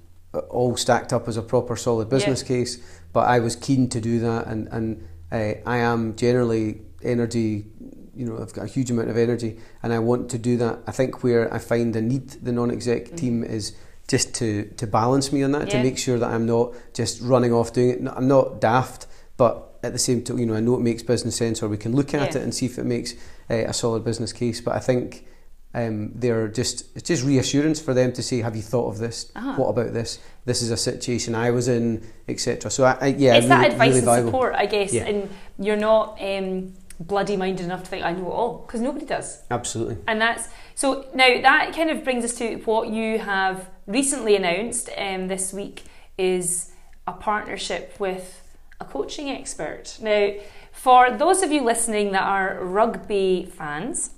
[0.49, 2.79] all stacked up as a proper solid business case.
[3.13, 7.65] But I was keen to do that, and and uh, I am generally energy.
[8.13, 10.79] You know, I've got a huge amount of energy, and I want to do that.
[10.87, 13.17] I think where I find the need, the non-exec Mhm.
[13.17, 13.73] team is
[14.07, 17.53] just to to balance me on that to make sure that I'm not just running
[17.53, 18.11] off doing it.
[18.15, 21.35] I'm not daft, but at the same time, you know, I know it makes business
[21.35, 22.39] sense, or we can look at Yeah.
[22.39, 23.13] it and see if it makes
[23.49, 24.61] uh, a solid business case.
[24.61, 25.25] But I think.
[25.73, 29.31] Um, they're just it's just reassurance for them to say, "Have you thought of this?
[29.35, 29.53] Ah.
[29.57, 30.17] What about this?
[30.45, 33.87] This is a situation I was in, etc." So I, I yeah, it's that advice
[33.89, 34.31] really and valuable.
[34.31, 35.03] support, I guess, Yeah.
[35.05, 39.05] and you're not um, bloody minded enough to think I know it all because nobody
[39.05, 39.43] does.
[39.51, 39.97] Absolutely.
[40.07, 44.89] And that's so now that kind of brings us to what you have recently announced
[44.97, 45.85] um, this week
[46.17, 46.71] is
[47.07, 48.43] a partnership with
[48.79, 49.97] a coaching expert.
[50.01, 50.33] Now,
[50.71, 54.11] for those of you listening that are rugby fans,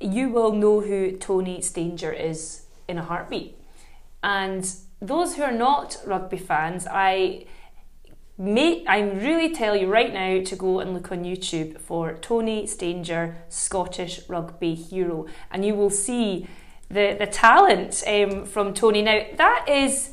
[0.00, 3.56] you will know who Tony Stanger is in a heartbeat.
[4.22, 4.68] And
[5.00, 7.46] those who are not rugby fans, I
[8.40, 12.68] Mate, I really tell you right now to go and look on YouTube for Tony
[12.68, 16.46] Stanger, Scottish rugby hero, and you will see
[16.90, 19.02] the the talent um, from Tony.
[19.02, 20.10] Now that is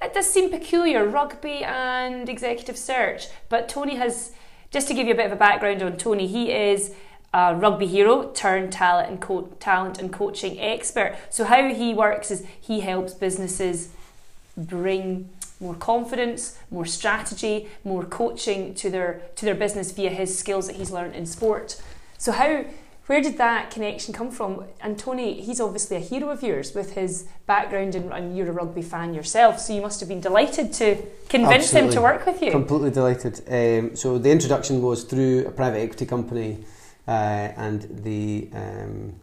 [0.00, 4.32] it does seem peculiar, rugby and executive search, but Tony has
[4.70, 6.26] just to give you a bit of a background on Tony.
[6.26, 6.94] He is
[7.32, 11.16] a rugby hero turned talent and co- talent and coaching expert.
[11.30, 13.90] So how he works is he helps businesses
[14.56, 20.66] bring more confidence, more strategy, more coaching to their to their business via his skills
[20.66, 21.80] that he's learned in sport.
[22.18, 22.64] So how
[23.06, 24.64] where did that connection come from?
[24.80, 28.52] And Tony, he's obviously a hero of yours with his background and, and you're a
[28.52, 30.96] rugby fan yourself, so you must have been delighted to
[31.28, 32.50] convince him to work with you.
[32.50, 33.40] Completely delighted.
[33.48, 36.64] Um, so the introduction was through a private equity company
[37.08, 39.14] uh, and the um,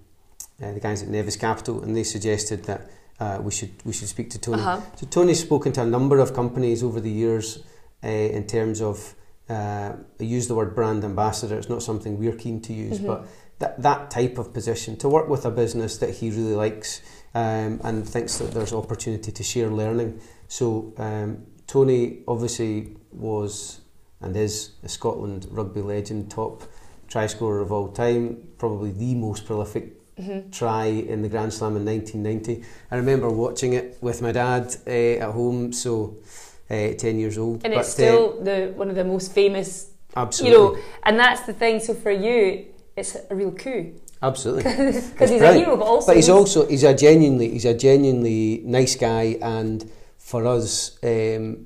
[0.62, 2.90] uh, the guys at Nevis Capital, and they suggested that
[3.22, 4.62] uh, we should we should speak to Tony.
[4.62, 4.82] Uh-huh.
[4.98, 7.64] So Tony's spoken to a number of companies over the years
[8.04, 9.16] uh, in terms of
[9.50, 11.58] uh, I use the word brand ambassador.
[11.58, 13.08] It's not something we're keen to use, Mhm.
[13.08, 13.26] but
[13.60, 17.02] that that type of position to work with a business that he really likes
[17.36, 20.20] um, and thinks that there's opportunity to share learning.
[20.48, 23.82] So um, Tony obviously was
[24.22, 26.64] and is a Scotland rugby legend, top
[27.08, 30.52] try scorer of all time, probably the most prolific Mhm.
[30.52, 32.62] try in the Grand Slam in 1990.
[32.92, 34.90] I remember watching it with my dad uh,
[35.26, 36.18] at home, so
[36.70, 37.62] uh, 10 years old.
[37.64, 41.18] And but, it's still the one of the most famous, uh, absolutely, you know, and
[41.18, 41.80] that's the thing.
[41.80, 42.66] So for you,
[43.00, 44.64] it's a real coup absolutely.
[45.12, 48.62] because he's a hero, but also But he's also he's a genuinely he's a genuinely
[48.66, 51.66] nice guy, and for us, um,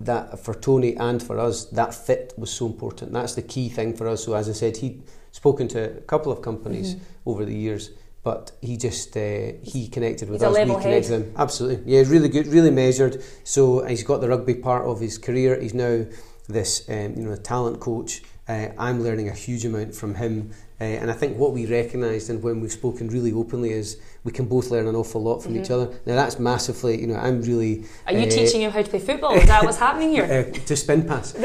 [0.00, 3.12] that for Tony and for us, that fit was so important.
[3.12, 4.24] That's the key thing for us.
[4.24, 7.00] So as I said, he'd spoken to a couple of companies Mhm.
[7.26, 7.90] over the years,
[8.24, 10.54] but he just uh, he connected with He's a us.
[10.60, 11.20] level we connected head.
[11.22, 11.92] him absolutely.
[11.92, 13.22] Yeah, really good, really measured.
[13.44, 15.60] So he's got the rugby part of his career.
[15.60, 16.06] He's now
[16.48, 18.22] this um, you know talent coach.
[18.48, 20.50] Uh, I'm learning a huge amount from him.
[20.80, 24.32] Uh, and I think what we recognised and when we've spoken really openly is we
[24.32, 25.74] can both learn an awful lot from each Mhm.
[25.74, 25.88] other.
[26.06, 28.98] Now that's massively, you know, I'm really Are you uh, teaching him how to play
[28.98, 29.34] football?
[29.34, 30.24] Is that what's happening here?
[30.24, 31.34] uh, to spin pass.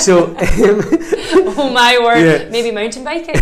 [0.00, 0.36] So, um,
[1.58, 2.24] oh my word!
[2.24, 2.48] Yeah.
[2.48, 3.36] Maybe mountain biking.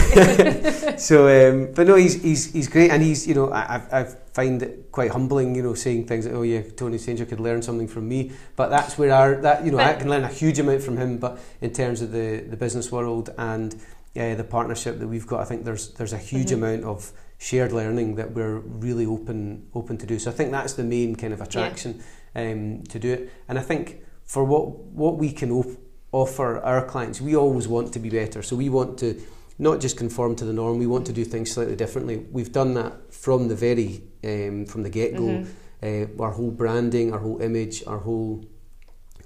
[0.99, 4.05] so, um, but no, he's he's he's great, and he's you know I I've, I
[4.33, 7.63] find it quite humbling, you know, saying things like, oh yeah, Tony Stanger could learn
[7.63, 10.59] something from me, but that's where our that you know I can learn a huge
[10.59, 13.77] amount from him, but in terms of the the business world and
[14.17, 16.55] uh, the partnership that we've got, I think there's there's a huge Mhm.
[16.55, 20.19] amount of shared learning that we're really open open to do.
[20.19, 22.01] So I think that's the main kind of attraction
[22.35, 25.79] um, to do it, and I think for what what we can op-
[26.13, 28.43] offer our clients, we always want to be better.
[28.43, 29.15] So we want to
[29.59, 30.79] not just conform to the norm.
[30.79, 32.27] We want to do things slightly differently.
[32.33, 35.23] We've done that from the very um, from the get go.
[35.25, 35.47] Mhm.
[35.81, 38.45] Uh, our whole branding, our whole image, our whole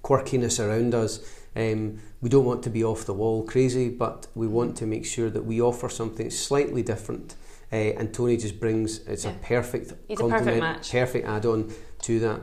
[0.03, 1.21] quirkiness around us.
[1.55, 5.05] Um, we don't want to be off the wall crazy, but we want to make
[5.05, 7.35] sure that we offer something slightly different.
[7.73, 9.31] Uh, and Tony just brings it's Yeah.
[9.33, 10.91] a perfect He's a perfect complement, match.
[10.93, 12.41] perfect add-on to that.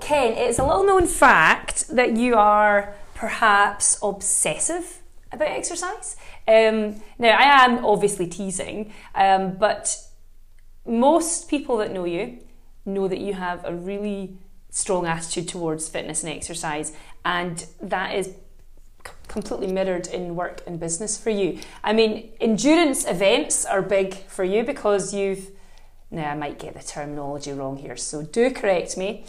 [0.00, 6.16] Ken, it's a little known fact that you are perhaps obsessive about exercise.
[6.48, 9.96] Um, now, I am obviously teasing, um, but
[10.84, 12.38] most people that know you
[12.84, 14.36] know that you have a really
[14.72, 16.92] strong attitude towards fitness and exercise,
[17.24, 18.34] and that is
[19.28, 21.60] completely mirrored in work and business for you.
[21.84, 25.50] I mean, endurance events are big for you because you've
[26.10, 29.24] now I might get the terminology wrong here, so do correct me.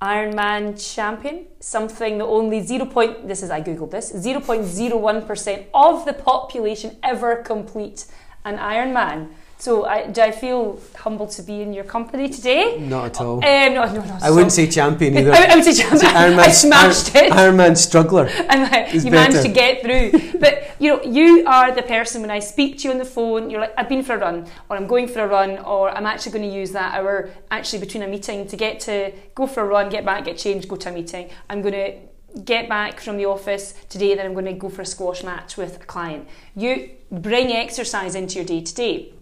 [0.00, 2.86] Ironman champion, something that only 0.
[2.86, 8.06] Point, this is I googled this 0.01% of the population ever complete
[8.44, 9.30] an Ironman.
[9.60, 12.78] So I, do I feel humbled to be in your company today?
[12.78, 13.38] Not at all.
[13.38, 14.18] Um, no, no, no.
[14.22, 15.32] I wouldn't say champion either.
[15.32, 16.12] I, I would say champion.
[16.12, 17.32] Ironman, I smashed it.
[17.32, 18.26] Ironman struggler.
[18.26, 20.12] And like, It's you managed to get through.
[20.38, 23.50] But you know, you are the person when I speak to you on the phone,
[23.50, 26.06] you're like, I've been for a run, or I'm going for a run, or I'm
[26.06, 29.62] actually going to use that hour actually between a meeting to get to go for
[29.62, 31.30] a run, get back, get changed, go to a meeting.
[31.50, 34.82] I'm going to get back from the office today, then I'm going to go for
[34.82, 36.28] a squash match with a client.
[36.54, 39.14] You bring exercise into your day to day.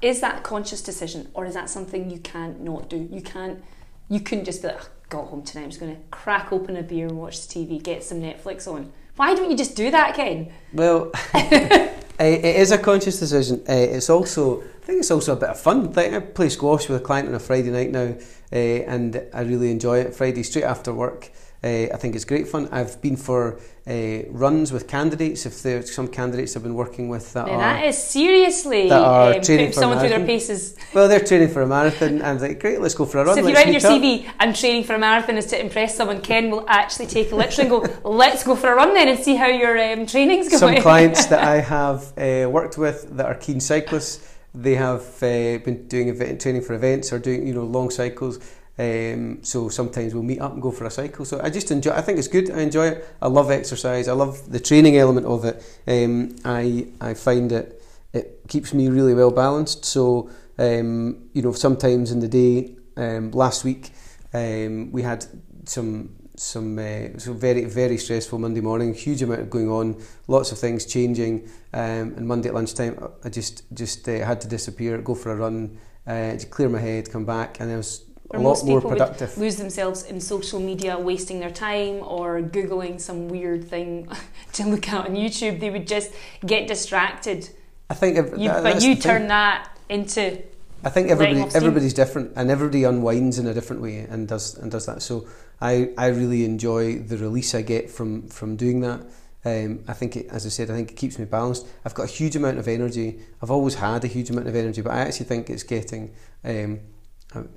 [0.00, 3.08] Is that a conscious decision, or is that something you can't not do?
[3.10, 3.62] You can't.
[4.08, 5.64] You couldn't just be like, "Oh, got home tonight.
[5.64, 8.68] I'm just going to crack open a beer and watch the TV, get some Netflix
[8.72, 8.92] on.
[9.16, 10.52] Why don't you just do that, Ken?
[10.72, 13.62] Well, eh, it is a conscious decision.
[13.66, 15.92] Eh, It's also, I think it's also a bit of fun.
[15.92, 18.14] Like I play squash with a client on a Friday night now,
[18.52, 20.14] eh, and I really enjoy it.
[20.14, 21.32] Friday straight after work.
[21.62, 22.68] Eh, I think it's great fun.
[22.70, 25.46] I've been for eh, runs with candidates.
[25.46, 29.00] If there's some candidates I've been working with that Now, are that is seriously that
[29.00, 30.76] are um, training for someone through their paces.
[30.94, 32.22] well, they're training for a marathon.
[32.22, 33.34] I'm like, great, let's go for a run.
[33.34, 34.00] So if you write in your up.
[34.00, 37.36] CV, I'm training for a marathon is to impress someone, Ken will actually take a
[37.36, 40.48] literally and go, let's go for a run then and see how your um, training's
[40.48, 40.74] going.
[40.74, 45.58] Some clients that I have uh, worked with that are keen cyclists, they have uh,
[45.58, 48.38] been doing event training for events or doing you know long cycles.
[48.78, 51.24] Um, so sometimes we'll meet up and go for a cycle.
[51.24, 51.90] So I just enjoy.
[51.90, 52.50] I think it's good.
[52.50, 53.16] I enjoy it.
[53.20, 54.06] I love exercise.
[54.06, 55.56] I love the training element of it.
[55.86, 59.84] Um, I I find it it keeps me really well balanced.
[59.84, 62.76] So um, you know sometimes in the day.
[62.96, 63.92] Um, last week
[64.34, 65.24] um, we had
[65.66, 68.94] some some uh, so very very stressful Monday morning.
[68.94, 71.48] Huge amount of going on, lots of things changing.
[71.72, 75.36] Um, and Monday at lunchtime, I just just uh, had to disappear, go for a
[75.36, 78.80] run, uh, clear my head, come back, and I was a Or lot most more
[78.80, 79.38] productive.
[79.38, 84.08] lose themselves in social media, wasting their time or googling some weird thing
[84.52, 85.60] to look at on YouTube.
[85.60, 86.10] They would just
[86.44, 87.48] get distracted.
[87.90, 89.10] I think, if, You, that- but you the thing.
[89.12, 90.42] turn that into
[90.84, 94.70] I think everybody everybody's different, and everybody unwinds in a different way and does and
[94.70, 95.02] does that.
[95.02, 95.26] So
[95.60, 99.00] I, I really enjoy the release I get from from doing that.
[99.44, 101.66] Um, I think, it, as I said, I think it keeps me balanced.
[101.84, 103.18] I've got a huge amount of energy.
[103.42, 106.12] I've always had a huge amount of energy, but I actually think it's getting.
[106.44, 106.80] Um,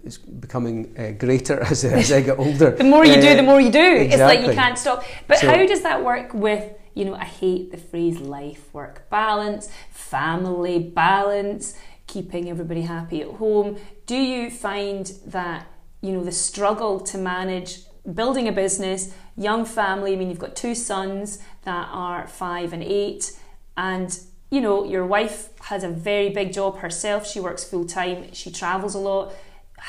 [0.04, 2.72] it's becoming uh, greater as, as I get older.
[2.78, 3.80] the more you do, Uh, the more you do.
[3.80, 5.04] It's like you can't stop.
[5.28, 9.10] But So- how does that work with, you know, I hate the phrase life work
[9.10, 11.76] balance, family balance,
[12.08, 13.78] keeping everybody happy at home.
[14.06, 15.68] Do you find that,
[16.02, 17.80] you know, the struggle to manage
[18.14, 22.84] building a business, young family, I mean, you've got two sons that are five and
[22.84, 23.32] eight,
[23.78, 27.26] and you know, your wife has a very big job herself.
[27.26, 28.34] She works full time.
[28.34, 29.34] She travels a lot.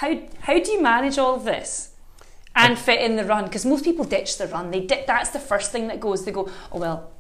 [0.01, 1.91] How how do you manage all of this
[2.57, 3.45] and fit in the run?
[3.45, 4.71] Because most people ditch the run.
[4.71, 6.25] They that's the first thing that goes.
[6.25, 7.11] They go, oh well,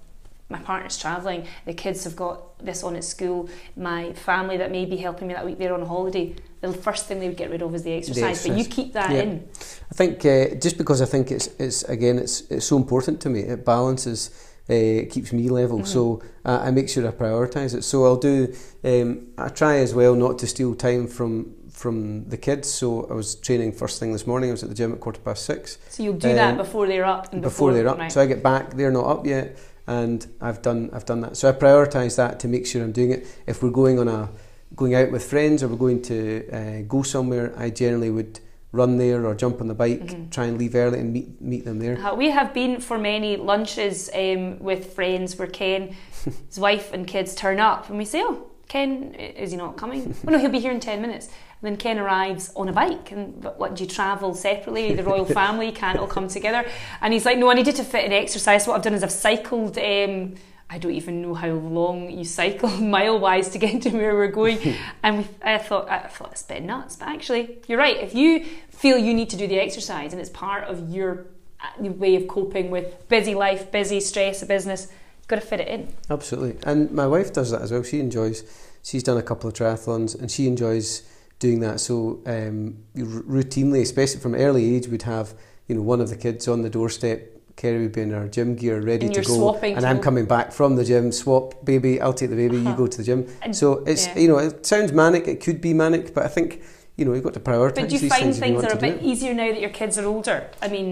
[0.48, 1.46] my partner's travelling.
[1.66, 3.48] The kids have got this on at school.
[3.76, 6.34] My family that may be helping me that week they're on holiday.
[6.62, 8.46] The first thing they would get rid of is the exercise.
[8.46, 9.22] But you keep that Yeah.
[9.22, 9.48] in.
[9.90, 13.28] I think uh, just because I think it's it's again it's it's so important to
[13.28, 13.40] me.
[13.40, 14.30] It balances,
[14.70, 15.78] uh, it keeps me level.
[15.78, 15.86] Mm-hmm.
[15.86, 17.82] So uh, I make sure I prioritise it.
[17.84, 18.54] So I'll do.
[18.82, 22.70] Um, I try as well not to steal time from from the kids.
[22.70, 24.50] So I was training first thing this morning.
[24.50, 25.78] I was at the gym at quarter past six.
[25.90, 27.98] So you'll do that Um, before they're up and before, before, they're up.
[27.98, 28.12] Right.
[28.12, 31.36] So I get back, they're not up yet, and I've done I've done that.
[31.36, 33.26] So I prioritise that to make sure I'm doing it.
[33.46, 34.30] If we're going on a
[34.76, 38.38] going out with friends or we're going to uh, go somewhere, I generally would
[38.70, 40.30] run there or jump on the bike, Mhm.
[40.30, 41.98] try and leave early and meet meet them there.
[41.98, 45.94] Uh, we have been for many lunches um, with friends where Ken,
[46.48, 50.14] his wife and kids turn up and we say, oh, Ken, is he not coming?
[50.26, 51.28] oh no, he'll be here in 10 minutes.
[51.62, 54.94] Then Ken arrives on a bike and what, do you travel separately?
[54.94, 56.68] The royal family can't all come together.
[57.00, 58.66] And he's like, no, I needed to fit an exercise.
[58.66, 60.34] What I've done is I've cycled, um,
[60.68, 64.58] I don't even know how long you cycle mile-wise to get to where we're going.
[65.04, 66.96] and we, I thought, I thought it's a bit nuts.
[66.96, 67.96] But actually, you're right.
[67.96, 71.26] If you feel you need to do the exercise and it's part of your
[71.60, 74.88] uh, way of coping with busy life, busy stress, a business.
[75.20, 75.94] You've got to fit it in.
[76.10, 77.84] Absolutely, and my wife does that as well.
[77.84, 78.42] She enjoys.
[78.82, 81.08] She's done a couple of triathlons, and she enjoys
[81.42, 81.80] doing that.
[81.80, 81.94] So
[82.26, 82.58] um,
[82.96, 83.02] r-
[83.36, 85.34] routinely, especially from early age, we'd have
[85.68, 87.28] you know one of the kids on the doorstep.
[87.54, 90.76] Kerry would be in her gym gear, ready to go, and I'm coming back from
[90.76, 91.12] the gym.
[91.12, 92.00] Swap, baby.
[92.00, 92.56] I'll take the baby.
[92.56, 92.76] You Uh-huh.
[92.82, 93.20] go to the gym.
[93.42, 94.18] And- so it's yeah.
[94.22, 95.24] you know it sounds manic.
[95.34, 96.48] It could be manic, but I think
[96.96, 98.36] you know you've got to prioritise But do you find things.
[98.38, 100.38] you things are a bit easier now that your kids are older?
[100.66, 100.90] I mean,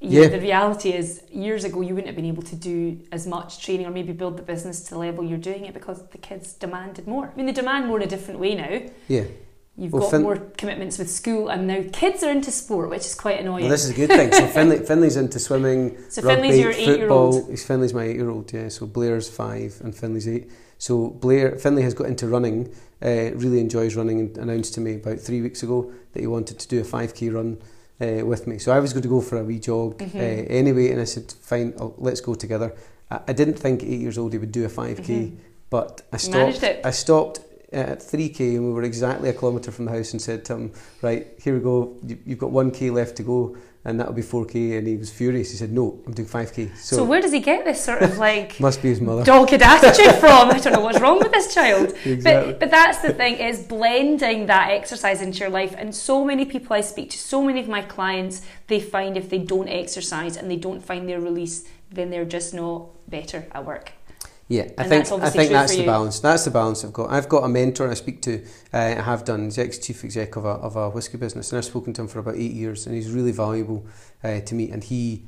[0.00, 0.22] you Yeah.
[0.28, 1.08] know, the reality is,
[1.46, 2.78] years ago, you wouldn't have been able to do
[3.18, 5.98] as much training or maybe build the business to the level you're doing it because
[6.14, 7.24] the kids demanded more.
[7.32, 8.74] I mean, they demand more in a different way now.
[9.16, 9.24] Yeah.
[9.78, 13.06] You've Well, got Fin- more commitments with school, and now kids are into sport, which
[13.06, 13.62] is quite annoying.
[13.62, 14.32] Well, this is a good thing.
[14.32, 17.46] So Finley, Finley's into swimming, So rugby, Finley's your football.
[17.48, 18.52] He's Finley's my eight-year-old.
[18.52, 18.68] Yeah.
[18.68, 20.50] So Blair's five and Finley's eight.
[20.78, 22.72] So Blair Finley has got into running.
[23.00, 24.18] Uh, really enjoys running.
[24.20, 27.32] And announced to me about three weeks ago that he wanted to do a 5k
[27.32, 27.58] run
[28.00, 28.58] uh, with me.
[28.58, 30.14] So I was going to go for a wee jog Mhm.
[30.16, 32.74] uh, anyway, and I said, "Fine, I'll, let's go together."
[33.10, 35.36] I, I didn't think eight years old he would do a 5k, Mhm.
[35.70, 36.62] but I stopped.
[36.62, 36.80] it.
[36.84, 37.40] I stopped
[37.72, 40.72] at 3k and we were exactly a kilometre from the house and said to him,
[41.02, 41.96] "Right, here we go.
[42.06, 45.50] You, you've got 1k left to go." And that'll be 4k, and he was furious.
[45.50, 48.18] He said, "No, I'm doing 5k." so, So, where does he get this sort of
[48.28, 49.24] like must be his mother.
[49.24, 50.50] dogged attitude from?
[50.50, 51.94] I don't know what's wrong with this child.
[52.04, 52.52] Exactly.
[52.52, 55.74] But but that's the thing is blending that exercise into your life.
[55.78, 59.30] And so many people I speak to, so many of my clients, they find if
[59.30, 63.64] they don't exercise and they don't find their release, then they're just not better at
[63.64, 63.92] work.
[64.50, 66.20] Yeah, I And think that's I think that's the balance.
[66.20, 67.10] That's the balance I've got.
[67.10, 68.42] I've got a mentor I speak to.
[68.72, 69.44] Uh, I have done.
[69.44, 72.08] He's ex chief exec of a of a whiskey business, and I've spoken to him
[72.08, 73.86] for about eight years, and he's really valuable
[74.24, 74.70] uh, to me.
[74.70, 75.24] And he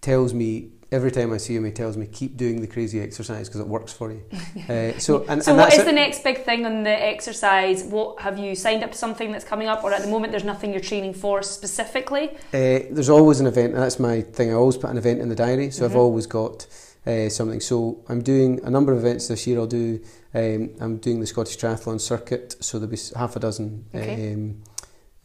[0.00, 3.48] tells me every time I see him, he tells me keep doing the crazy exercise
[3.48, 4.22] because it works for you.
[4.68, 5.84] Uh, so and, So and what is it.
[5.84, 7.82] the next big thing on the exercise?
[7.84, 10.44] What have you signed up to something that's coming up or at the moment there's
[10.44, 12.30] nothing you're training for specifically?
[12.54, 14.50] Uh, there's always an event, and that's my thing.
[14.50, 15.96] I always put an event in the diary, so I've Mhm.
[15.96, 16.66] always got
[17.06, 17.60] uh, something.
[17.60, 19.58] So I'm doing a number of events this year.
[19.58, 20.00] I'll do.
[20.34, 24.34] Um, I'm doing the Scottish Triathlon circuit, so there'll be half a dozen Okay.
[24.34, 24.62] um,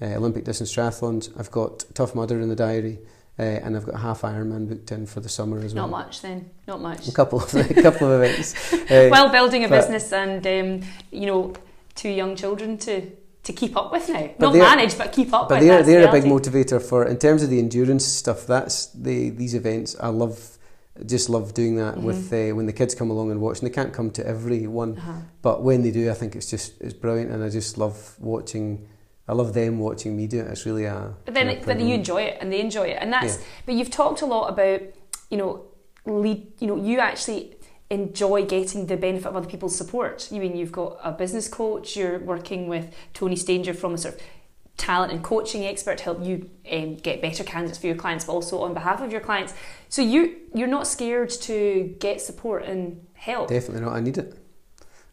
[0.02, 1.30] uh, Olympic distance triathlons.
[1.40, 3.00] I've got Tough Mudder in the diary,
[3.38, 5.88] uh, and I've got a half Ironman booked in for the summer as well.
[5.88, 6.50] Not much then.
[6.68, 7.08] Not much.
[7.08, 8.56] A couple of a couple of events.
[8.92, 11.54] Uh, While building a business and um, you know
[11.96, 13.10] two young children to
[13.44, 14.30] to keep up with now.
[14.40, 15.68] Not manage, but keep up but with.
[15.68, 18.46] they're they're a big motivator for in terms of the endurance stuff.
[18.48, 19.96] That's the these events.
[20.00, 20.58] I love,
[21.06, 22.04] just love doing that Mhm.
[22.04, 23.60] with uh, when the kids come along and watch.
[23.60, 25.12] And they can't come to every one, Uh-huh.
[25.42, 28.88] but when they do, I think it's just it's brilliant, and I just love watching.
[29.28, 30.48] I love them watching me do it.
[30.48, 31.14] It's really a.
[31.26, 33.38] But then, but then you enjoy it, and they enjoy it, and that's.
[33.38, 33.44] Yeah.
[33.66, 34.82] But you've talked a lot about,
[35.30, 35.62] you know,
[36.06, 36.48] lead.
[36.60, 37.56] You know, you actually
[37.90, 40.32] enjoy getting the benefit of other people's support.
[40.32, 41.96] You mean you've got a business coach.
[41.98, 44.22] You're working with Tony Stanger from a sort of
[44.82, 48.34] talent and coaching expert to help you um, get better candidates for your clients, but
[48.34, 49.54] also on behalf of your clients.
[49.90, 50.22] So you
[50.54, 52.82] you're not scared to get support and
[53.14, 53.50] help.
[53.50, 53.94] Definitely not.
[53.94, 54.38] I need it.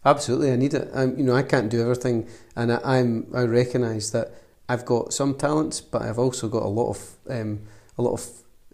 [0.04, 0.88] Absolutely, I need it.
[0.94, 3.26] I'm, you know, I can't do everything, and I, I'm.
[3.34, 4.26] I recognise that
[4.68, 7.60] I've got some talents, but I've also got a lot of um,
[7.98, 8.22] a lot of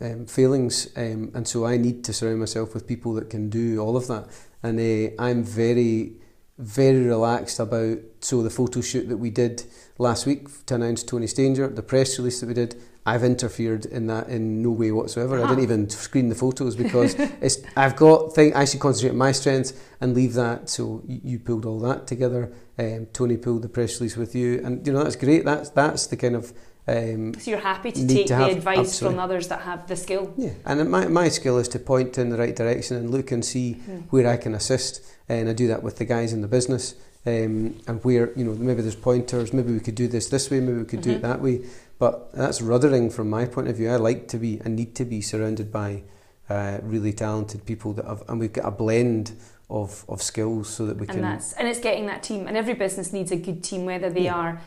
[0.00, 3.78] um, failings, um, and so I need to surround myself with people that can do
[3.80, 4.28] all of that.
[4.62, 6.12] And uh, I'm very,
[6.58, 7.98] very relaxed about.
[8.20, 9.64] So the photo shoot that we did
[9.98, 12.76] last week to announce Tony Stanger, the press release that we did.
[13.06, 15.38] I've interfered in that in no way whatsoever.
[15.38, 15.48] I Ah.
[15.48, 19.32] didn't even screen the photos because it's I've got thing I should concentrate on my
[19.32, 20.70] strengths and leave that.
[20.70, 22.50] So you, you pulled all that together.
[22.78, 25.44] Um, Tony pulled the press release with you, and you know that's great.
[25.44, 26.54] That's that's the kind of
[26.86, 29.16] um, So you're happy to take to the have- advice absolutely.
[29.16, 30.32] from others that have the skill.
[30.36, 30.50] yeah.
[30.66, 33.74] And my my skill is to point in the right direction and look and see
[34.10, 36.94] where I can assist, and I do that with the guys in the business.
[37.26, 40.60] Um, and where you know maybe there's pointers, maybe we could do this this way,
[40.60, 41.16] maybe we could do Mhm.
[41.16, 41.60] it that way.
[41.98, 43.88] But that's ruddering from my point of view.
[43.90, 46.02] I like to be, I need to be surrounded by
[46.50, 49.32] uh, really talented people that have, and we've got a blend
[49.70, 51.22] of, of skills so that we and can.
[51.22, 54.24] that's and it's getting that team and every business needs a good team whether they
[54.24, 54.34] Yeah.
[54.34, 54.60] are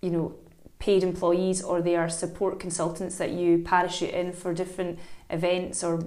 [0.00, 0.34] you know
[0.78, 4.98] paid employees or they are support consultants that you parachute in for different
[5.30, 6.04] events or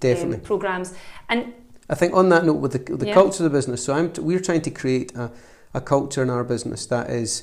[0.00, 0.36] Definitely.
[0.36, 0.94] um, programs
[1.28, 1.52] and
[1.88, 3.14] I think on that note, with the, the Yeah.
[3.14, 5.32] culture of the business, so I'm t- we're trying to create a,
[5.74, 7.42] a culture in our business that is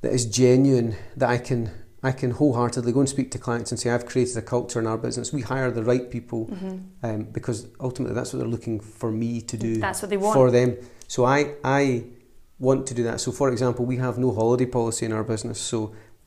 [0.00, 1.70] that is genuine, that I can
[2.02, 4.88] I can wholeheartedly go and speak to clients and say I've created a culture in
[4.88, 5.32] our business.
[5.32, 6.50] We hire the right people
[7.04, 10.34] um, because ultimately that's what they're looking for me to do that's what they want
[10.34, 10.76] for them.
[11.06, 12.02] So I I
[12.66, 13.16] want to do that.
[13.24, 15.58] So for example, we have no holiday policy in our business.
[15.72, 15.78] So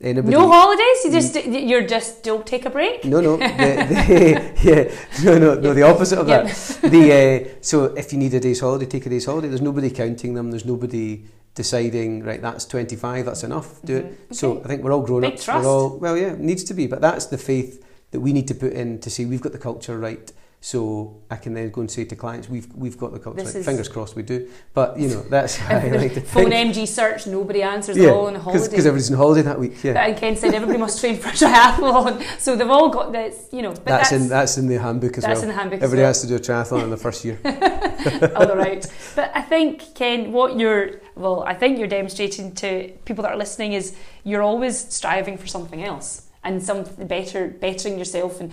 [0.08, 1.32] anybody no holidays you just
[1.70, 3.46] you're just don't take a break no, no, the,
[3.90, 4.20] the,
[4.70, 4.82] yeah,
[5.26, 5.68] no, no, no.
[5.80, 6.42] The opposite of Yep.
[6.44, 6.90] that.
[6.94, 9.48] The uh, so if you need a day's holiday, take a day's holiday.
[9.52, 10.46] There's nobody counting them.
[10.52, 12.22] There's nobody deciding.
[12.28, 13.24] Right, that's 25.
[13.28, 13.68] That's enough.
[13.90, 14.06] Do it.
[14.06, 14.34] Mhm.
[14.40, 14.64] So Okay.
[14.64, 15.44] I think we're all grown Big ups.
[15.44, 15.64] trust.
[15.64, 16.86] We're all well, yeah, it needs to be.
[16.86, 17.72] But that's the faith
[18.12, 20.26] that we need to put in to say we've got the culture right.
[20.66, 23.42] So I can then go and say to clients, we've we've got the culture.
[23.42, 24.48] Is- Fingers crossed, we do.
[24.74, 26.74] But you know, that's how I like to phone think.
[26.74, 29.84] MG search nobody answers they're all on holiday because everybody's on holiday that week.
[29.84, 30.04] Yeah.
[30.04, 33.62] and Ken said everybody must train for a triathlon so they've all got this you
[33.62, 35.42] know but That's, that's, in that's in the handbook as that's well.
[35.44, 36.08] in the handbook as Everybody well.
[36.08, 37.38] has to do a triathlon in the first year.
[38.34, 38.84] all right.
[39.14, 43.38] But I think, Ken, what you're, well, I think you're demonstrating to people that are
[43.38, 48.50] listening is you're always striving for something else and some better, bettering yourself and,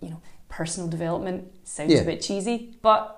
[0.00, 0.20] you know,
[0.58, 2.00] personal development sounds Yeah.
[2.00, 3.14] a bit cheesy, but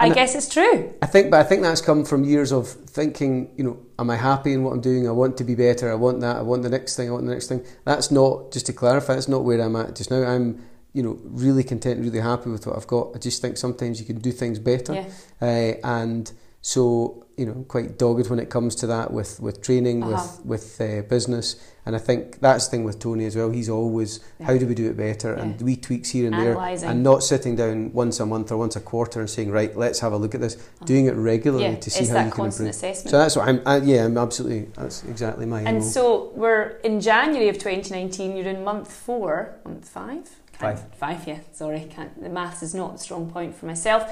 [0.00, 0.74] I And guess it's true.
[1.02, 2.66] I think, but I think that's come from years of
[2.98, 3.50] thinking.
[3.58, 5.06] You know, am I happy in what I'm doing?
[5.06, 5.86] I want to be better.
[5.92, 6.36] I want that.
[6.36, 7.08] I want the next thing.
[7.08, 7.60] I want the next thing.
[7.84, 9.12] That's not just to clarify.
[9.14, 10.22] That's not where I'm at just now.
[10.24, 10.46] I'm,
[10.94, 13.14] you know, really content, really happy with what I've got.
[13.14, 15.06] I just think sometimes you can do things better, Yeah.
[15.48, 20.02] uh, and so you know, quite dogged when it comes to that with with training,
[20.02, 20.26] Uh-huh.
[20.44, 21.56] with with uh, business.
[21.86, 23.48] And I think that's the thing with Tony as well.
[23.50, 25.64] He's always how do we do it better, and Yeah.
[25.64, 26.80] wee tweaks here and Analysing.
[26.80, 29.74] there, and not sitting down once a month or once a quarter and saying, right,
[29.74, 30.56] let's have a look at this.
[30.84, 31.74] Doing it regularly Uh-huh.
[31.74, 32.76] Yeah, to see it's how you can constant improve.
[32.90, 33.10] assessment.
[33.10, 33.60] So that's what I'm.
[33.64, 34.68] I, yeah, I'm absolutely.
[34.74, 35.60] That's exactly my.
[35.62, 35.84] And MO.
[35.84, 38.36] so we're in January of 2019.
[38.36, 40.24] You're in month four, month five,
[40.58, 40.80] Can't- Five.
[40.98, 41.26] five.
[41.28, 44.02] Yeah, sorry, can't, the maths is not a strong point for myself.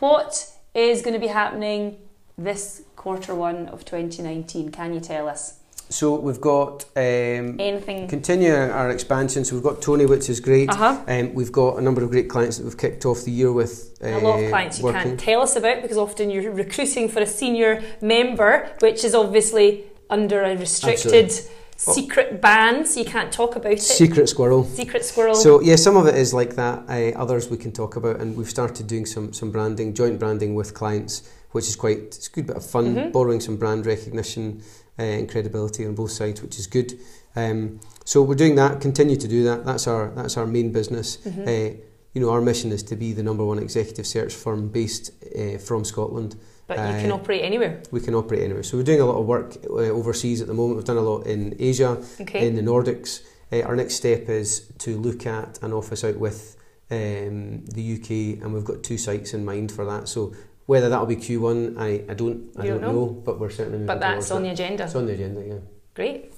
[0.00, 1.96] What is going to be happening
[2.38, 4.70] this quarter one of 2019?
[4.70, 5.54] Can you tell us
[5.88, 8.08] So we've got um, anything?
[8.08, 9.44] continuing our expansion.
[9.44, 10.68] So we've got Tony, which is great.
[10.68, 11.04] Uh huh.
[11.08, 13.96] Um, we've got a number of great clients that we've kicked off the year with.
[14.02, 15.02] Uh, A lot of clients you working.
[15.02, 19.84] can't tell us about because often you're recruiting for a senior member, which is obviously
[20.10, 21.32] under a restricted
[21.78, 23.82] secret ban, so you can't talk about it.
[23.82, 24.64] Secret squirrel.
[24.64, 25.34] Secret squirrel.
[25.34, 26.84] So yeah, some of it is like that.
[26.88, 30.54] Uh, others we can talk about, and we've started doing some some branding, joint branding
[30.54, 31.22] with clients,
[31.52, 32.94] which is quite it's a good bit of fun.
[32.94, 33.12] Mhm.
[33.12, 34.62] Borrowing some brand recognition
[34.98, 36.98] uh, and credibility on both sides, which is good.
[37.34, 38.80] Um, so we're doing that.
[38.80, 39.64] Continue to do that.
[39.64, 41.18] That's our that's our main business.
[41.24, 41.46] Mhm.
[41.46, 41.76] Uh,
[42.14, 45.58] you know, our mission is to be the number one executive search firm based uh,
[45.58, 46.36] from Scotland.
[46.68, 47.80] but you can uh, operate anywhere.
[47.92, 48.64] We can operate anywhere.
[48.64, 50.76] So we're doing a lot of work uh, overseas at the moment.
[50.76, 52.44] We've done a lot in Asia, Okay.
[52.44, 53.20] in the Nordics.
[53.52, 56.56] Uh, our next step is to look at an office out with
[56.90, 60.08] um, the UK, and we've got two sites in mind for that.
[60.08, 60.32] So
[60.66, 63.06] whether that'll be Q1, I, I don't I don't don't know.
[63.06, 64.48] but we're certainly moving but that's on that.
[64.48, 64.84] the agenda.
[64.84, 65.58] It's on the agenda, yeah.
[65.94, 66.32] Great.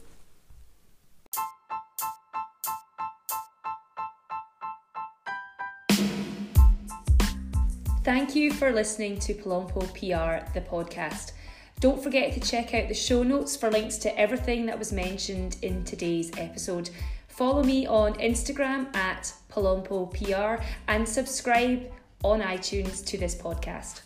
[8.04, 11.32] Thank you for listening to Palompo PR, the podcast.
[11.80, 15.56] Don't forget to check out the show notes for links to everything that was mentioned
[15.62, 16.90] in today's episode.
[17.28, 21.90] Follow me on Instagram at Palompo PR and subscribe
[22.24, 24.00] on iTunes to this podcast.